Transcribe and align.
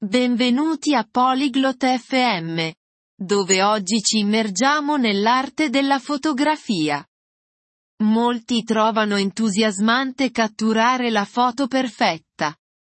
Benvenuti 0.00 0.94
a 0.94 1.02
Polyglot 1.02 1.84
FM, 1.84 2.70
dove 3.20 3.64
oggi 3.64 4.00
ci 4.00 4.18
immergiamo 4.18 4.96
nell'arte 4.96 5.70
della 5.70 5.98
fotografia. 5.98 7.04
Molti 8.04 8.62
trovano 8.62 9.16
entusiasmante 9.16 10.30
catturare 10.30 11.10
la 11.10 11.24
foto 11.24 11.66
perfetta. 11.66 12.56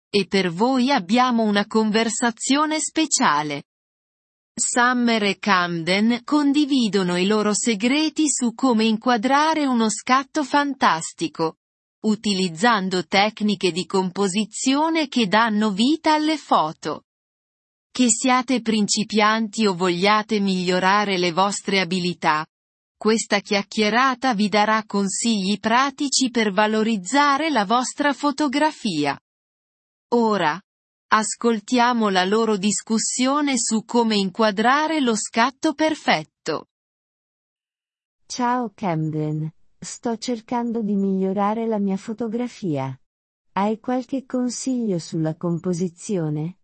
E 0.10 0.28
per 0.28 0.52
voi 0.52 0.92
abbiamo 0.92 1.44
una 1.44 1.66
conversazione 1.68 2.82
speciale. 2.82 3.64
Summer 4.54 5.24
e 5.24 5.40
Camden 5.40 6.20
condividono 6.26 7.18
i 7.18 7.28
loro 7.28 7.54
segreti 7.54 8.26
su 8.28 8.54
come 8.54 8.84
inquadrare 8.84 9.66
uno 9.66 9.90
scatto 9.90 10.44
fantastico, 10.44 11.59
utilizzando 12.02 13.06
tecniche 13.06 13.72
di 13.72 13.86
composizione 13.86 15.08
che 15.08 15.28
danno 15.28 15.72
vita 15.72 16.14
alle 16.14 16.38
foto. 16.38 17.06
Che 17.92 18.10
siate 18.10 18.62
principianti 18.62 19.66
o 19.66 19.74
vogliate 19.74 20.40
migliorare 20.40 21.18
le 21.18 21.32
vostre 21.32 21.80
abilità, 21.80 22.46
questa 22.96 23.40
chiacchierata 23.40 24.34
vi 24.34 24.50
darà 24.50 24.84
consigli 24.86 25.58
pratici 25.60 26.30
per 26.30 26.52
valorizzare 26.52 27.50
la 27.50 27.66
vostra 27.66 28.14
fotografia. 28.14 29.18
Ora, 30.10 30.62
ascoltiamo 31.12 32.10
la 32.10 32.26
loro 32.26 32.58
discussione 32.58 33.58
su 33.58 33.84
come 33.86 34.16
inquadrare 34.16 35.00
lo 35.00 35.16
scatto 35.16 35.74
perfetto. 35.74 36.68
Ciao 38.26 38.72
Camden, 38.76 39.52
sto 39.82 40.18
cercando 40.18 40.82
di 40.82 40.96
migliorare 40.96 41.66
la 41.66 41.80
mia 41.80 41.98
fotografia. 41.98 43.00
Hai 43.54 43.80
qualche 43.80 44.26
consiglio 44.26 45.00
sulla 45.00 45.36
composizione? 45.36 46.60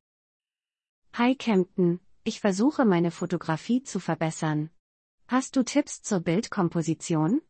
Hi 1.18 1.36
Camden, 1.36 2.00
ich 2.24 2.40
versuche 2.40 2.84
meine 2.84 3.10
Fotografie 3.12 3.82
zu 3.82 4.00
verbessern. 4.00 4.70
Hast 5.28 5.56
du 5.56 5.64
Tipps 5.64 6.02
zur 6.02 6.20
Bildkomposition? 6.20 7.42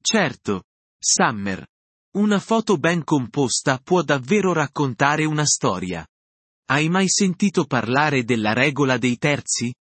Certo, 0.00 0.62
Summer. 0.98 1.66
Una 2.14 2.38
foto 2.38 2.78
ben 2.78 3.04
composta 3.04 3.78
può 3.78 4.02
davvero 4.02 4.52
raccontare 4.52 5.24
una 5.24 5.44
storia. 5.44 6.06
Hai 6.68 6.88
mai 6.88 7.08
sentito 7.08 7.66
parlare 7.66 8.24
della 8.24 8.52
regola 8.52 8.96
dei 8.96 9.18
terzi? 9.18 9.74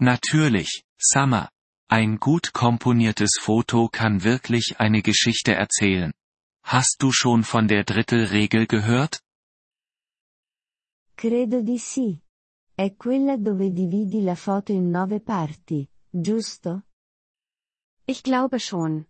Natürlich, 0.00 0.82
Summer. 0.96 1.48
Ein 1.88 2.18
gut 2.18 2.52
komponiertes 2.52 3.38
Foto 3.40 3.88
kann 3.88 4.24
wirklich 4.24 4.80
eine 4.80 5.02
Geschichte 5.02 5.54
erzählen. 5.54 6.12
Hast 6.64 6.96
du 6.98 7.12
schon 7.12 7.44
von 7.44 7.68
der 7.68 7.84
Drittelregel 7.84 8.66
gehört? 8.66 9.20
Credo 11.16 11.62
di 11.62 11.78
sì. 11.78 12.20
È 12.74 12.94
quella 12.96 13.36
dove 13.36 13.70
dividi 13.72 14.22
la 14.22 14.34
foto 14.34 14.72
in 14.72 14.90
nove 14.90 15.20
parti, 15.20 15.88
giusto? 16.10 16.82
Ich 18.04 18.22
glaube 18.22 18.58
schon. 18.58 19.06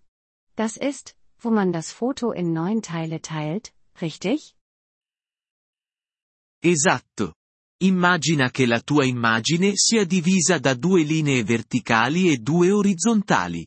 Das 0.55 0.77
ist, 0.77 1.16
wo 1.38 1.50
man 1.50 1.72
das 1.72 1.92
Foto 1.92 2.33
in 2.33 2.52
neun 2.52 2.83
Teile 2.83 3.20
teilt, 3.20 3.74
richtig? 4.00 4.55
Esatto. 6.62 7.36
Immagina 7.82 8.50
che 8.50 8.64
la 8.64 8.80
tua 8.80 9.05
immagine 9.05 9.72
sia 9.74 10.06
divisa 10.06 10.58
da 10.58 10.72
due 10.72 11.02
linee 11.02 11.44
verticali 11.44 12.33
e 12.33 12.38
due 12.38 12.70
orizzontali. 12.70 13.66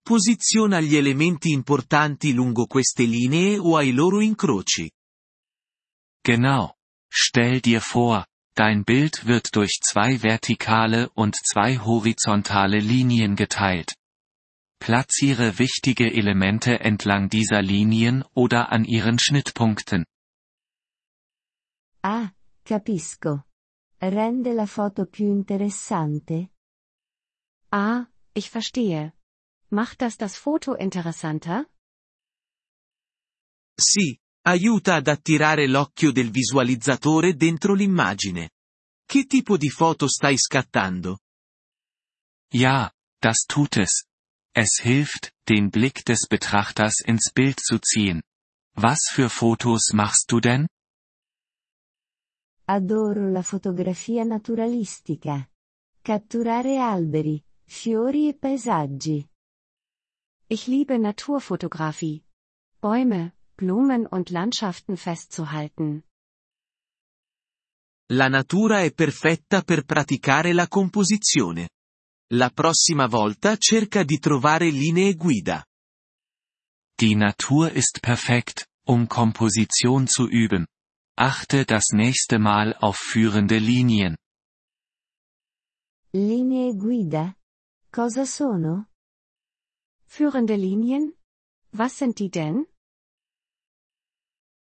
Posiziona 0.00 0.80
gli 0.80 0.94
elementi 0.94 1.50
importanti 1.50 2.32
lungo 2.32 2.66
queste 2.66 3.04
linee 3.04 3.58
o 3.58 3.76
ai 3.76 3.90
loro 3.90 4.20
incroci. 4.20 4.88
Genau. 6.22 6.74
Stell 7.10 7.60
dir 7.60 7.80
vor, 7.80 8.24
dein 8.54 8.84
Bild 8.84 9.26
wird 9.26 9.54
durch 9.54 9.80
zwei 9.80 10.22
vertikale 10.22 11.10
und 11.14 11.34
zwei 11.34 11.76
horizontale 11.76 12.78
Linien 12.78 13.34
geteilt. 13.34 13.96
Platziere 14.78 15.58
wichtige 15.58 16.12
Elemente 16.12 16.78
entlang 16.78 17.28
dieser 17.28 17.62
Linien 17.62 18.24
oder 18.34 18.70
an 18.70 18.84
ihren 18.84 19.18
Schnittpunkten. 19.18 20.04
Ah, 22.02 22.30
capisco. 22.68 23.46
Rende 23.96 24.52
la 24.52 24.66
foto 24.66 25.06
più 25.06 25.26
interessante? 25.26 26.52
Ah, 27.70 28.06
ich 28.32 28.50
verstehe. 28.50 29.14
Macht 29.70 30.02
das 30.02 30.16
das 30.16 30.36
Foto 30.36 30.76
interessanter? 30.76 31.66
Sì, 33.74 34.18
aiuta 34.46 34.96
ad 34.96 35.08
attirare 35.08 35.66
l'occhio 35.66 36.12
del 36.12 36.30
visualizzatore 36.30 37.34
dentro 37.34 37.72
l'immagine. 37.72 38.50
Che 39.06 39.24
tipo 39.24 39.56
di 39.56 39.70
foto 39.70 40.06
stai 40.06 40.36
scattando? 40.36 41.20
Ja, 42.52 42.92
das 43.18 43.46
tut 43.46 43.78
es. 43.78 44.04
Es 44.54 44.80
hilft, 44.82 45.32
den 45.46 45.70
Blick 45.70 46.04
des 46.04 46.26
Betrachters 46.26 47.00
ins 47.00 47.32
Bild 47.32 47.60
zu 47.60 47.78
ziehen. 47.78 48.22
Was 48.74 49.08
für 49.10 49.30
Fotos 49.30 49.92
machst 49.94 50.30
du 50.30 50.40
denn? 50.40 50.68
Adoro 52.70 53.30
la 53.30 53.40
fotografia 53.40 54.24
naturalistica. 54.24 55.48
Catturare 56.02 56.76
alberi, 56.76 57.42
fiori 57.64 58.28
e 58.28 58.34
paesaggi. 58.34 59.26
Ich 60.48 60.66
liebe 60.66 60.98
Naturfotografie. 60.98 62.22
Bäume, 62.78 63.36
Blumen 63.54 64.06
und 64.10 64.28
Landschaften 64.28 64.96
festzuhalten. 64.98 66.04
La 68.12 68.28
natura 68.28 68.82
è 68.82 68.92
perfetta 68.92 69.62
per 69.62 69.84
praticare 69.84 70.52
la 70.52 70.68
composizione. 70.68 71.70
La 72.34 72.50
prossima 72.50 73.06
volta 73.06 73.56
cerca 73.56 74.02
di 74.02 74.18
trovare 74.18 74.68
linee 74.68 75.14
guida. 75.14 75.64
Die 76.98 77.14
Natur 77.14 77.74
ist 77.74 78.00
perfekt, 78.00 78.68
um 78.86 79.06
Komposition 79.06 80.06
zu 80.06 80.28
üben. 80.28 80.66
Achte 81.20 81.64
das 81.64 81.86
nächste 81.90 82.38
Mal 82.38 82.76
auf 82.78 82.96
führende 82.96 83.58
Linien. 83.58 84.16
Linee 86.12 86.76
guida? 86.76 87.34
Cosa 87.90 88.24
sono? 88.24 88.86
Führende 90.06 90.54
Linien? 90.54 91.14
Was 91.72 91.98
sind 91.98 92.20
die 92.20 92.30
denn? 92.30 92.66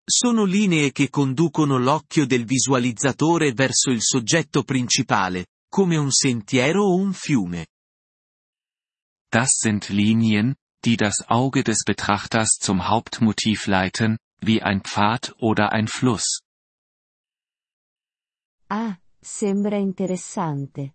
Sono 0.04 0.44
linee 0.44 0.90
che 0.90 1.08
conducono 1.08 1.78
l'occhio 1.78 2.26
del 2.26 2.44
visualizzatore 2.44 3.52
verso 3.52 3.90
il 3.90 4.02
soggetto 4.02 4.64
principale, 4.64 5.46
come 5.70 5.96
un 5.98 6.10
sentiero 6.10 6.82
o 6.82 6.96
un 6.96 7.12
fiume. 7.12 7.68
Das 9.30 9.52
sind 9.60 9.88
Linien, 9.88 10.56
die 10.84 10.96
das 10.96 11.22
Auge 11.28 11.62
des 11.62 11.84
Betrachters 11.84 12.58
zum 12.58 12.88
Hauptmotiv 12.88 13.68
leiten, 13.68 14.18
wie 14.42 14.62
ein 14.62 14.82
Pfad 14.82 15.34
oder 15.38 15.72
ein 15.72 15.88
Fluss. 15.88 16.40
Ah, 18.68 18.98
sembra 19.20 19.76
interessante. 19.76 20.94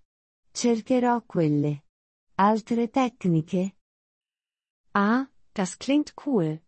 Cercherò 0.52 1.22
quelle. 1.26 1.84
Altre 2.36 2.90
tecniche? 2.90 3.74
Ah, 4.94 5.28
das 5.54 5.78
klingt 5.78 6.14
cool. 6.26 6.62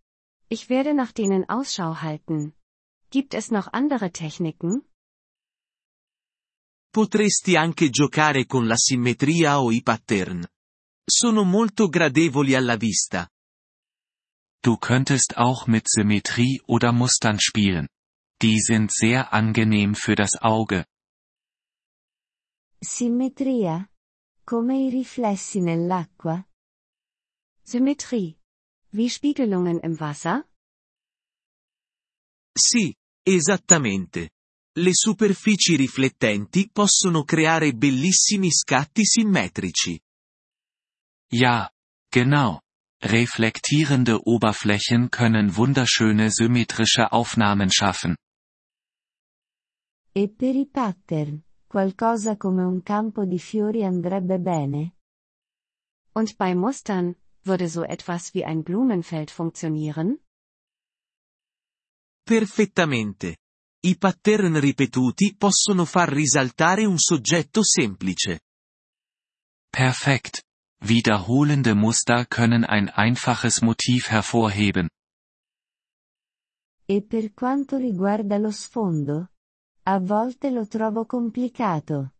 Ich 0.50 0.70
werde 0.70 0.94
nach 0.94 1.12
denen 1.12 1.48
Ausschau 1.50 2.02
halten. 2.02 2.54
Gibt 3.10 3.34
es 3.34 3.52
noch 3.52 3.68
andere 3.72 4.12
Techniken? 4.12 4.84
Potresti 6.90 7.56
anche 7.56 7.90
giocare 7.90 8.46
con 8.46 8.66
la 8.68 8.76
simmetria 8.76 9.62
o 9.62 9.72
i 9.72 9.82
pattern. 9.82 10.46
Sono 11.06 11.44
molto 11.44 11.88
gradevoli 11.88 12.56
alla 12.56 12.76
vista. 12.76 13.30
Du 14.62 14.78
könntest 14.78 15.38
auch 15.38 15.68
mit 15.68 15.88
Symmetrie 15.90 16.62
oder 16.68 16.92
Mustern 16.92 17.40
spielen. 17.40 17.88
Die 18.42 18.60
sind 18.60 18.92
sehr 18.92 19.34
angenehm 19.34 19.96
für 19.96 20.16
das 20.16 20.42
Auge. 20.42 20.86
Simmetria? 22.82 23.90
Come 24.46 24.76
i 24.76 24.90
riflessi 24.90 25.60
nell'acqua? 25.62 26.46
Symmetrie. 27.64 28.38
Wie 28.92 29.10
Spiegelungen 29.10 29.80
im 29.80 30.00
Wasser? 30.00 30.46
Sì, 32.58 32.96
esattamente. 33.24 34.30
Le 34.78 34.92
superfici 34.94 35.76
riflettenti 35.76 36.70
possono 36.72 37.24
creare 37.24 37.74
bellissimi 37.74 38.52
scatti 38.52 39.04
simmetrici. 39.06 40.00
Ja, 41.32 41.70
genau. 42.10 42.62
Reflektierende 43.04 44.26
Oberflächen 44.26 45.12
können 45.12 45.56
wunderschöne 45.56 46.32
symmetrische 46.32 47.12
Aufnahmen 47.12 47.72
schaffen. 47.72 48.16
E 50.14 50.28
per 50.28 50.56
i 50.56 50.66
pattern, 50.66 51.44
qualcosa 51.68 52.38
come 52.38 52.66
un 52.66 52.82
campo 52.82 53.26
di 53.26 53.38
fiori 53.38 53.84
andrebbe 53.84 54.40
bene? 54.40 54.94
Und 56.14 56.38
bei 56.38 56.56
Mustern, 56.56 57.16
würde 57.44 57.70
so 57.70 57.84
etwas 57.84 58.34
wie 58.34 58.44
ein 58.44 58.64
Blumenfeld 58.64 59.30
funktionieren? 59.30 60.20
Perfettamente. 62.26 63.38
I 63.86 63.96
pattern 63.96 64.60
ripetuti 64.60 65.36
possono 65.38 65.86
far 65.86 66.10
risaltare 66.10 66.86
un 66.86 66.98
soggetto 66.98 67.62
semplice. 67.64 68.40
Perfekt. 69.70 70.47
Wiederholende 70.80 71.76
Muster 71.76 72.26
können 72.26 72.64
ein 72.64 72.90
einfaches 72.90 73.62
Motiv 73.62 74.10
hervorheben. 74.10 74.90
E 76.88 77.02
per 77.02 77.34
quanto 77.34 77.78
riguarda 77.78 78.38
lo 78.38 78.52
sfondo? 78.52 79.30
A 79.86 80.00
volte 80.00 80.50
lo 80.50 80.66
trovo 80.68 81.06
complicato. 81.06 82.12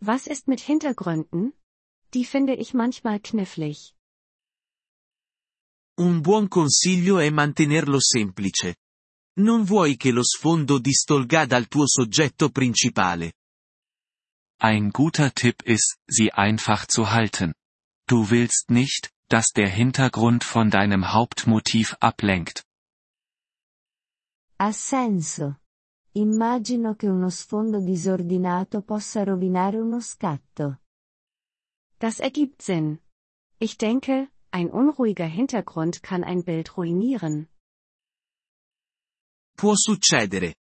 Was 0.00 0.26
ist 0.26 0.48
mit 0.48 0.60
Hintergründen? 0.60 1.52
Die 2.12 2.24
finde 2.24 2.54
ich 2.54 2.74
manchmal 2.74 3.20
knifflig. 3.20 3.94
Un 5.96 6.20
buon 6.22 6.48
consiglio 6.48 7.18
è 7.18 7.30
mantenerlo 7.30 8.00
semplice. 8.00 8.76
Non 9.38 9.64
vuoi 9.64 9.96
che 9.96 10.10
lo 10.10 10.22
sfondo 10.24 10.78
distolga 10.78 11.44
dal 11.46 11.68
tuo 11.68 11.86
soggetto 11.86 12.50
principale. 12.50 13.34
Ein 14.58 14.90
guter 14.90 15.32
Tipp 15.34 15.62
ist, 15.62 15.98
sie 16.06 16.32
einfach 16.32 16.86
zu 16.86 17.10
halten. 17.10 17.54
Du 18.06 18.30
willst 18.30 18.70
nicht, 18.70 19.12
dass 19.28 19.52
der 19.54 19.68
Hintergrund 19.68 20.44
von 20.44 20.70
deinem 20.70 21.12
Hauptmotiv 21.12 21.96
ablenkt. 22.00 22.64
Ha 24.60 24.72
senso. 24.72 25.56
Immagino 26.12 26.94
che 26.94 27.08
uno 27.08 27.28
sfondo 27.28 27.80
disordinato 27.80 28.82
possa 28.82 29.24
rovinare 29.24 29.80
uno 29.80 30.00
scatto. 30.00 30.78
Das 31.98 32.20
ergibt 32.20 32.62
Sinn. 32.62 33.00
Ich 33.58 33.78
denke, 33.78 34.28
ein 34.52 34.70
unruhiger 34.70 35.26
Hintergrund 35.26 36.02
kann 36.02 36.22
ein 36.22 36.44
Bild 36.44 36.76
ruinieren. 36.76 37.48
Può 39.56 39.74
succedere. 39.74 40.54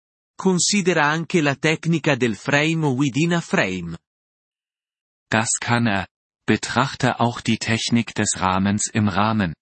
Considera 0.42 1.06
anche 1.06 1.40
la 1.40 1.54
tecnica 1.54 2.16
del 2.16 2.36
frame 2.36 2.88
within 2.98 3.34
a 3.34 3.42
frame. 3.42 3.96
Das 5.30 5.60
kann 5.60 5.86
er. 5.86 6.08
Betrachte 6.48 7.20
auch 7.20 7.42
die 7.42 7.60
Technik 7.60 8.16
des 8.16 8.40
Rahmens 8.40 8.90
im 8.92 9.08
Rahmen. 9.08 9.54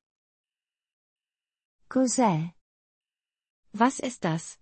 Cos'è? 1.89 2.53
Was 3.73 3.99
ist 3.99 4.23
das? 4.23 4.57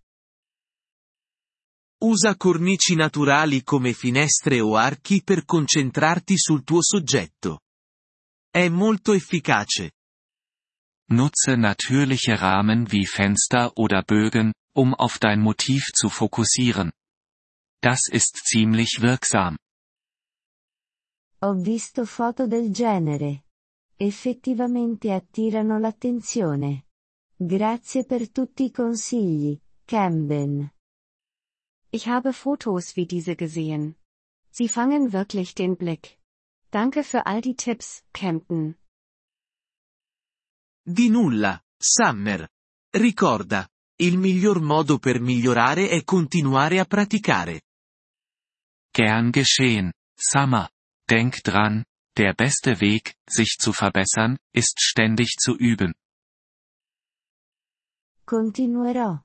Usa 2.01 2.35
cornici 2.35 2.95
naturali 2.95 3.61
come 3.61 3.93
finestre 3.93 4.59
o 4.59 4.75
archi 4.75 5.21
per 5.21 5.45
concentrarti 5.45 6.35
sul 6.35 6.63
tuo 6.63 6.81
soggetto. 6.81 7.59
È 8.49 8.67
molto 8.69 9.13
efficace. 9.13 9.91
Nutze 11.11 11.55
natürliche 11.55 12.35
Rahmen 12.39 12.91
wie 12.91 13.05
Fenster 13.05 13.71
oder 13.75 14.01
Bögen, 14.01 14.51
um 14.77 14.93
auf 14.93 15.17
dein 15.17 15.41
Motiv 15.41 15.91
zu 15.93 16.09
fokussieren. 16.09 16.91
Das 17.81 18.07
ist 18.09 18.35
ziemlich 18.45 19.01
wirksam. 19.01 19.57
Ho 21.41 21.53
visto 21.55 22.05
foto 22.05 22.47
del 22.47 22.71
genere. 22.71 23.43
Effettivamente 23.97 25.11
attirano 25.11 25.79
l'attenzione. 25.79 26.85
Grazie 27.35 28.05
per 28.05 28.31
tutti 28.31 28.65
i 28.65 28.71
consigli, 28.71 29.59
Camden. 29.85 30.71
Ich 31.91 32.07
habe 32.07 32.33
Fotos 32.33 32.95
wie 32.95 33.05
diese 33.05 33.35
gesehen. 33.35 33.95
Sie 34.51 34.67
fangen 34.67 35.13
wirklich 35.13 35.55
den 35.55 35.75
Blick. 35.77 36.19
Danke 36.71 37.03
für 37.03 37.25
all 37.25 37.41
die 37.41 37.55
Tipps, 37.55 38.03
Camden. 38.13 38.75
Di 40.83 41.09
nulla, 41.09 41.61
Summer. 41.79 42.47
Ricorda, 42.93 43.67
il 43.99 44.17
miglior 44.17 44.61
modo 44.61 44.99
per 44.99 45.19
migliorare 45.19 45.89
è 45.89 46.03
continuare 46.03 46.79
a 46.79 46.85
praticare. 46.85 47.61
Gern 48.91 49.31
geschehen, 49.31 49.91
Summer. 50.15 50.69
Denk 51.07 51.41
dran, 51.41 51.85
der 52.17 52.33
beste 52.33 52.81
Weg, 52.81 53.15
sich 53.25 53.57
zu 53.57 53.71
verbessern, 53.71 54.37
ist 54.53 54.79
ständig 54.79 55.37
zu 55.37 55.55
üben. 55.55 55.93
Continuerò. 58.25 59.23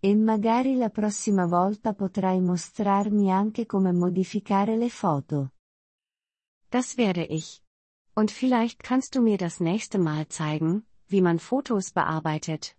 E 0.00 0.16
magari 0.16 0.74
la 0.76 0.88
prossima 0.88 1.46
volta 1.46 1.92
potrai 1.92 2.40
mostrarmi 2.40 3.30
anche 3.30 3.66
come 3.66 3.92
modificare 3.92 4.76
le 4.76 4.88
foto. 4.88 5.52
Das 6.68 6.96
werde 6.96 7.24
ich. 7.24 7.62
Und 8.14 8.30
vielleicht 8.30 8.82
kannst 8.82 9.14
du 9.14 9.22
mir 9.22 9.36
das 9.36 9.60
nächste 9.60 9.98
Mal 9.98 10.26
zeigen, 10.28 10.84
wie 11.06 11.20
man 11.20 11.38
Fotos 11.38 11.92
bearbeitet. 11.92 12.76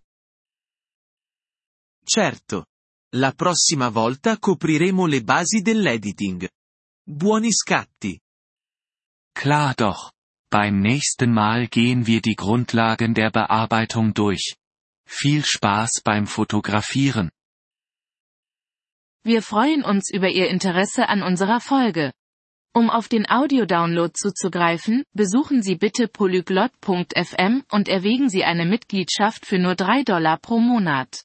Certo. 2.04 2.66
La 3.14 3.32
prossima 3.32 3.90
volta 3.90 4.38
copriremo 4.38 5.06
le 5.06 5.22
basi 5.22 5.60
dell'editing. 5.60 6.48
Buoni 7.04 7.52
scatti. 7.52 8.18
Klar 9.32 9.74
doch. 9.74 10.12
Beim 10.50 10.80
nächsten 10.80 11.32
Mal 11.32 11.68
gehen 11.68 12.06
wir 12.06 12.20
die 12.20 12.34
Grundlagen 12.34 13.14
der 13.14 13.30
Bearbeitung 13.30 14.12
durch. 14.12 14.56
Viel 15.06 15.44
Spaß 15.44 16.02
beim 16.04 16.26
Fotografieren. 16.26 17.30
Wir 19.24 19.42
freuen 19.42 19.84
uns 19.84 20.10
über 20.12 20.28
Ihr 20.28 20.48
Interesse 20.48 21.08
an 21.08 21.22
unserer 21.22 21.60
Folge. 21.60 22.12
Um 22.74 22.90
auf 22.90 23.08
den 23.08 23.28
Audiodownload 23.28 24.12
zuzugreifen, 24.14 25.04
besuchen 25.12 25.62
Sie 25.62 25.76
bitte 25.76 26.08
polyglot.fm 26.08 27.64
und 27.70 27.88
erwägen 27.88 28.28
Sie 28.28 28.44
eine 28.44 28.64
Mitgliedschaft 28.64 29.46
für 29.46 29.58
nur 29.58 29.74
3 29.74 30.04
Dollar 30.04 30.38
pro 30.38 30.58
Monat. 30.58 31.24